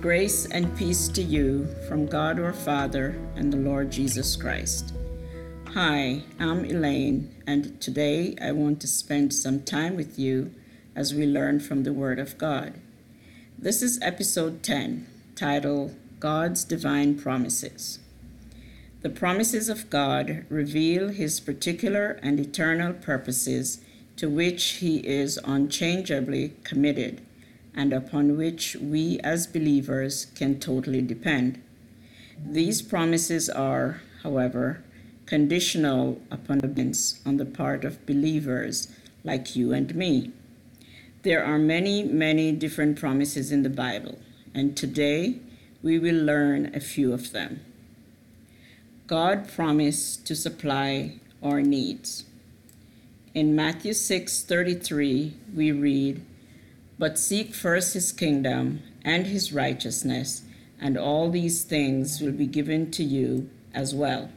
Grace 0.00 0.46
and 0.46 0.74
peace 0.78 1.08
to 1.08 1.22
you 1.22 1.66
from 1.86 2.06
God 2.06 2.40
our 2.40 2.54
Father 2.54 3.20
and 3.36 3.52
the 3.52 3.58
Lord 3.58 3.92
Jesus 3.92 4.34
Christ. 4.34 4.94
Hi, 5.74 6.22
I'm 6.38 6.64
Elaine, 6.64 7.34
and 7.46 7.78
today 7.82 8.34
I 8.40 8.52
want 8.52 8.80
to 8.80 8.86
spend 8.86 9.34
some 9.34 9.62
time 9.62 9.96
with 9.96 10.18
you 10.18 10.54
as 10.96 11.12
we 11.12 11.26
learn 11.26 11.60
from 11.60 11.82
the 11.82 11.92
Word 11.92 12.18
of 12.18 12.38
God. 12.38 12.80
This 13.58 13.82
is 13.82 14.00
episode 14.00 14.62
10, 14.62 15.06
titled 15.36 15.94
God's 16.18 16.64
Divine 16.64 17.18
Promises. 17.18 17.98
The 19.02 19.10
promises 19.10 19.68
of 19.68 19.90
God 19.90 20.46
reveal 20.48 21.08
His 21.08 21.40
particular 21.40 22.18
and 22.22 22.40
eternal 22.40 22.94
purposes 22.94 23.82
to 24.16 24.30
which 24.30 24.64
He 24.80 25.06
is 25.06 25.38
unchangeably 25.44 26.54
committed 26.64 27.20
and 27.74 27.92
upon 27.92 28.36
which 28.36 28.76
we 28.76 29.18
as 29.20 29.46
believers 29.46 30.26
can 30.34 30.58
totally 30.58 31.02
depend. 31.02 31.62
These 32.44 32.82
promises 32.82 33.48
are, 33.48 34.00
however, 34.22 34.82
conditional 35.26 36.20
upon 36.30 36.64
events 36.64 37.20
on 37.24 37.36
the 37.36 37.44
part 37.44 37.84
of 37.84 38.04
believers 38.06 38.88
like 39.22 39.54
you 39.54 39.72
and 39.72 39.94
me. 39.94 40.32
There 41.22 41.44
are 41.44 41.58
many, 41.58 42.02
many 42.02 42.50
different 42.52 42.98
promises 42.98 43.52
in 43.52 43.62
the 43.62 43.70
Bible, 43.70 44.18
and 44.54 44.76
today 44.76 45.38
we 45.82 45.98
will 45.98 46.24
learn 46.24 46.74
a 46.74 46.80
few 46.80 47.12
of 47.12 47.32
them. 47.32 47.60
God 49.06 49.48
promised 49.48 50.26
to 50.26 50.34
supply 50.34 51.20
our 51.42 51.62
needs. 51.62 52.24
In 53.34 53.54
Matthew 53.54 53.92
6:33 53.92 55.34
we 55.54 55.72
read, 55.72 56.22
"But 57.00 57.18
seek 57.18 57.54
first 57.54 57.94
his 57.94 58.12
kingdom 58.12 58.80
and 59.02 59.26
his 59.26 59.54
righteousness, 59.54 60.42
and 60.78 60.98
all 60.98 61.30
these 61.30 61.62
things 61.62 62.20
will 62.20 62.32
be 62.32 62.46
given 62.46 62.90
to 62.90 63.02
you 63.02 63.48
as 63.72 63.94
well." 63.94 64.28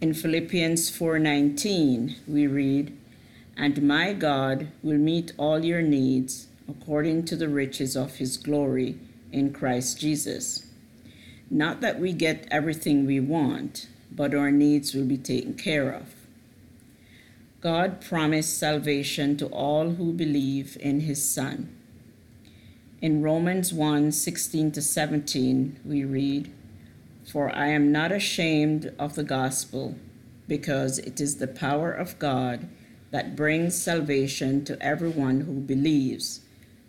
In 0.00 0.12
Philippians 0.12 0.90
4:19 0.90 2.16
we 2.26 2.48
read, 2.48 2.92
"And 3.56 3.80
my 3.80 4.12
God 4.12 4.66
will 4.82 4.98
meet 4.98 5.32
all 5.38 5.64
your 5.64 5.82
needs 5.82 6.48
according 6.68 7.26
to 7.26 7.36
the 7.36 7.48
riches 7.48 7.96
of 7.96 8.16
his 8.16 8.36
glory 8.36 8.96
in 9.30 9.52
Christ 9.52 10.00
Jesus." 10.00 10.64
Not 11.48 11.80
that 11.80 12.00
we 12.00 12.12
get 12.12 12.48
everything 12.50 13.06
we 13.06 13.20
want, 13.20 13.86
but 14.10 14.34
our 14.34 14.50
needs 14.50 14.94
will 14.94 15.06
be 15.06 15.16
taken 15.16 15.54
care 15.54 15.92
of. 15.92 16.19
God 17.60 18.00
promised 18.00 18.58
salvation 18.58 19.36
to 19.36 19.46
all 19.48 19.90
who 19.90 20.14
believe 20.14 20.78
in 20.80 21.00
his 21.00 21.22
Son. 21.22 21.68
In 23.02 23.22
Romans 23.22 23.72
1 23.72 24.12
16 24.12 24.72
to 24.72 24.80
17, 24.80 25.80
we 25.84 26.04
read, 26.04 26.50
For 27.30 27.54
I 27.54 27.68
am 27.68 27.92
not 27.92 28.12
ashamed 28.12 28.92
of 28.98 29.14
the 29.14 29.24
gospel, 29.24 29.94
because 30.48 30.98
it 30.98 31.20
is 31.20 31.36
the 31.36 31.46
power 31.46 31.92
of 31.92 32.18
God 32.18 32.66
that 33.10 33.36
brings 33.36 33.80
salvation 33.80 34.64
to 34.64 34.82
everyone 34.82 35.42
who 35.42 35.60
believes, 35.60 36.40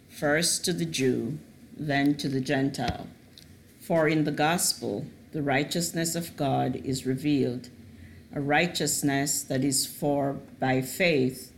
first 0.09 0.63
to 0.65 0.73
the 0.73 0.85
Jew, 0.85 1.37
then 1.77 2.15
to 2.15 2.29
the 2.29 2.41
Gentile. 2.41 3.07
For 3.81 4.07
in 4.07 4.23
the 4.23 4.31
gospel, 4.31 5.05
the 5.33 5.43
righteousness 5.43 6.15
of 6.15 6.37
God 6.37 6.77
is 6.85 7.05
revealed, 7.05 7.69
a 8.33 8.41
righteousness 8.41 9.43
that 9.43 9.63
is 9.63 9.85
for 9.85 10.39
by 10.59 10.81
faith 10.81 11.51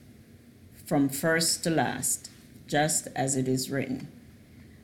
from 0.85 1.09
first 1.09 1.63
to 1.63 1.69
last, 1.69 2.29
just 2.67 3.07
as 3.15 3.35
it 3.35 3.47
is 3.47 3.69
written 3.69 4.07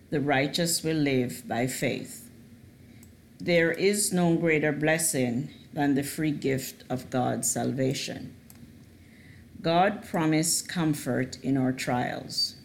The 0.09 0.21
righteous 0.21 0.83
will 0.83 0.97
live 0.97 1.47
by 1.47 1.67
faith. 1.67 2.29
There 3.39 3.71
is 3.71 4.11
no 4.11 4.35
greater 4.35 4.71
blessing 4.71 5.49
than 5.73 5.95
the 5.95 6.03
free 6.03 6.31
gift 6.31 6.83
of 6.89 7.09
God's 7.09 7.49
salvation. 7.49 8.33
God 9.61 10.05
promised 10.05 10.67
comfort 10.67 11.37
in 11.43 11.57
our 11.57 11.71
trials. 11.71 12.55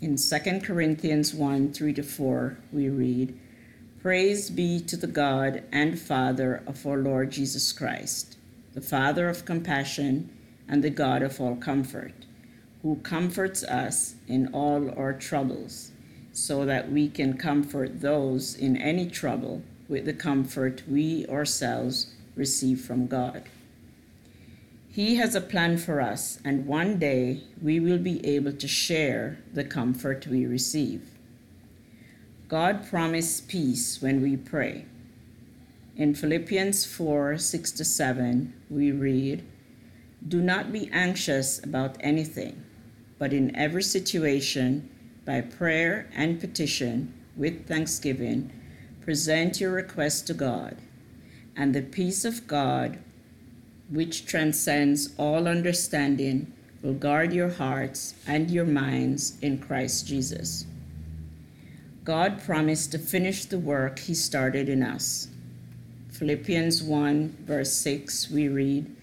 In 0.00 0.16
2 0.16 0.60
Corinthians 0.60 1.32
1 1.32 1.72
3 1.72 1.92
to 1.94 2.02
4, 2.02 2.56
we 2.72 2.88
read, 2.88 3.38
Praise 4.04 4.50
be 4.50 4.80
to 4.80 4.98
the 4.98 5.06
God 5.06 5.62
and 5.72 5.98
Father 5.98 6.62
of 6.66 6.86
our 6.86 6.98
Lord 6.98 7.30
Jesus 7.30 7.72
Christ, 7.72 8.36
the 8.74 8.82
Father 8.82 9.30
of 9.30 9.46
compassion 9.46 10.28
and 10.68 10.84
the 10.84 10.90
God 10.90 11.22
of 11.22 11.40
all 11.40 11.56
comfort, 11.56 12.12
who 12.82 12.96
comforts 12.96 13.64
us 13.64 14.16
in 14.28 14.48
all 14.48 14.90
our 14.98 15.14
troubles, 15.14 15.90
so 16.34 16.66
that 16.66 16.92
we 16.92 17.08
can 17.08 17.38
comfort 17.38 18.02
those 18.02 18.54
in 18.54 18.76
any 18.76 19.08
trouble 19.08 19.62
with 19.88 20.04
the 20.04 20.12
comfort 20.12 20.82
we 20.86 21.26
ourselves 21.28 22.12
receive 22.36 22.82
from 22.82 23.06
God. 23.06 23.44
He 24.90 25.16
has 25.16 25.34
a 25.34 25.40
plan 25.40 25.78
for 25.78 26.02
us, 26.02 26.40
and 26.44 26.66
one 26.66 26.98
day 26.98 27.40
we 27.62 27.80
will 27.80 27.96
be 27.96 28.22
able 28.26 28.52
to 28.52 28.68
share 28.68 29.38
the 29.54 29.64
comfort 29.64 30.26
we 30.26 30.44
receive. 30.44 31.13
God 32.48 32.86
promised 32.86 33.48
peace 33.48 34.02
when 34.02 34.20
we 34.20 34.36
pray. 34.36 34.84
In 35.96 36.14
Philippians 36.14 36.84
4 36.84 37.38
6 37.38 37.72
to 37.72 37.84
7, 37.84 38.52
we 38.68 38.92
read, 38.92 39.44
Do 40.26 40.42
not 40.42 40.70
be 40.70 40.90
anxious 40.92 41.62
about 41.64 41.96
anything, 42.00 42.62
but 43.18 43.32
in 43.32 43.56
every 43.56 43.82
situation, 43.82 44.90
by 45.24 45.40
prayer 45.40 46.06
and 46.14 46.38
petition, 46.38 47.14
with 47.34 47.66
thanksgiving, 47.66 48.52
present 49.00 49.58
your 49.58 49.72
requests 49.72 50.20
to 50.22 50.34
God, 50.34 50.76
and 51.56 51.74
the 51.74 51.80
peace 51.80 52.26
of 52.26 52.46
God, 52.46 52.98
which 53.88 54.26
transcends 54.26 55.14
all 55.16 55.48
understanding, 55.48 56.52
will 56.82 56.92
guard 56.92 57.32
your 57.32 57.50
hearts 57.50 58.14
and 58.26 58.50
your 58.50 58.66
minds 58.66 59.38
in 59.40 59.58
Christ 59.58 60.06
Jesus. 60.06 60.66
God 62.04 62.42
promised 62.42 62.92
to 62.92 62.98
finish 62.98 63.46
the 63.46 63.58
work 63.58 63.98
he 63.98 64.12
started 64.12 64.68
in 64.68 64.82
us. 64.82 65.28
Philippians 66.10 66.82
1, 66.82 67.38
verse 67.46 67.72
6, 67.72 68.30
we 68.30 68.46
read, 68.46 68.94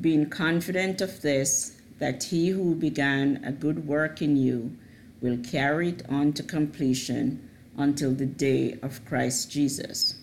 Being 0.00 0.30
confident 0.30 1.00
of 1.00 1.22
this, 1.22 1.80
that 1.98 2.22
he 2.24 2.50
who 2.50 2.76
began 2.76 3.42
a 3.44 3.50
good 3.50 3.88
work 3.88 4.22
in 4.22 4.36
you 4.36 4.76
will 5.20 5.38
carry 5.38 5.88
it 5.88 6.02
on 6.08 6.32
to 6.34 6.44
completion 6.44 7.50
until 7.76 8.12
the 8.12 8.26
day 8.26 8.78
of 8.80 9.04
Christ 9.04 9.50
Jesus. 9.50 10.14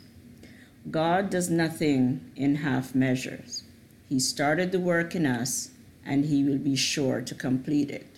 God 0.89 1.29
does 1.29 1.49
nothing 1.49 2.31
in 2.37 2.55
half 2.55 2.95
measures. 2.95 3.63
He 4.07 4.19
started 4.21 4.71
the 4.71 4.79
work 4.79 5.13
in 5.13 5.25
us, 5.25 5.71
and 6.05 6.23
he 6.23 6.43
will 6.45 6.57
be 6.57 6.77
sure 6.77 7.19
to 7.21 7.35
complete 7.35 7.91
it. 7.91 8.12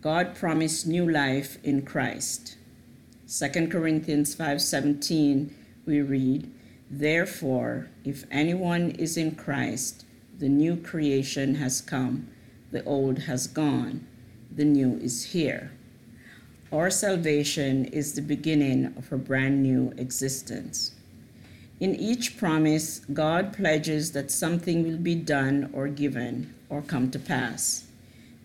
God 0.00 0.36
promised 0.36 0.86
new 0.86 1.10
life 1.10 1.58
in 1.64 1.82
Christ. 1.82 2.56
2 3.26 3.68
Corinthians 3.68 4.32
5:17 4.32 5.50
we 5.86 6.00
read, 6.00 6.48
"Therefore, 6.88 7.88
if 8.04 8.24
anyone 8.30 8.92
is 8.92 9.16
in 9.16 9.32
Christ, 9.32 10.04
the 10.38 10.48
new 10.48 10.76
creation 10.76 11.56
has 11.56 11.80
come, 11.80 12.28
the 12.70 12.84
old 12.84 13.20
has 13.20 13.48
gone, 13.48 14.06
the 14.54 14.64
new 14.64 14.98
is 14.98 15.34
here." 15.34 15.72
Our 16.70 16.90
salvation 16.90 17.86
is 17.86 18.12
the 18.12 18.22
beginning 18.22 18.94
of 18.96 19.10
a 19.10 19.18
brand 19.18 19.64
new 19.64 19.92
existence. 19.96 20.92
In 21.80 21.96
each 21.96 22.36
promise, 22.36 23.00
God 23.12 23.52
pledges 23.52 24.12
that 24.12 24.30
something 24.30 24.84
will 24.84 24.98
be 24.98 25.16
done 25.16 25.70
or 25.72 25.88
given 25.88 26.54
or 26.68 26.82
come 26.82 27.10
to 27.10 27.18
pass. 27.18 27.87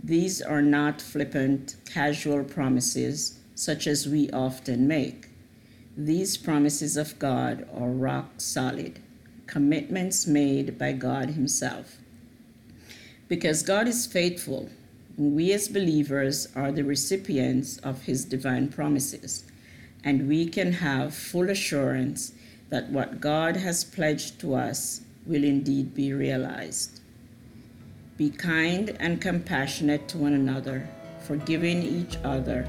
These 0.03 0.41
are 0.41 0.61
not 0.61 1.01
flippant, 1.01 1.77
casual 1.85 2.43
promises 2.43 3.39
such 3.55 3.87
as 3.87 4.05
we 4.05 4.29
often 4.31 4.85
make. 4.85 5.29
These 5.95 6.35
promises 6.35 6.97
of 6.97 7.17
God 7.19 7.65
are 7.73 7.89
rock 7.89 8.31
solid, 8.37 8.99
commitments 9.47 10.27
made 10.27 10.77
by 10.77 10.91
God 10.91 11.29
Himself. 11.29 11.99
Because 13.29 13.63
God 13.63 13.87
is 13.87 14.05
faithful, 14.05 14.69
we 15.15 15.53
as 15.53 15.69
believers 15.69 16.49
are 16.53 16.73
the 16.73 16.83
recipients 16.83 17.77
of 17.77 18.01
His 18.01 18.25
divine 18.25 18.67
promises, 18.67 19.45
and 20.03 20.27
we 20.27 20.47
can 20.47 20.73
have 20.73 21.15
full 21.15 21.49
assurance 21.49 22.33
that 22.69 22.89
what 22.89 23.21
God 23.21 23.55
has 23.55 23.85
pledged 23.85 24.39
to 24.41 24.55
us 24.55 25.01
will 25.25 25.45
indeed 25.45 25.93
be 25.93 26.11
realized. 26.11 26.99
Be 28.15 28.29
kind 28.29 28.95
and 28.99 29.19
compassionate 29.19 30.07
to 30.09 30.17
one 30.17 30.33
another, 30.33 30.87
forgiving 31.25 31.81
each 31.81 32.17
other 32.23 32.67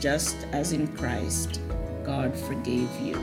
just 0.00 0.36
as 0.52 0.72
in 0.72 0.86
Christ 0.88 1.60
God 2.04 2.36
forgave 2.36 2.90
you. 3.00 3.22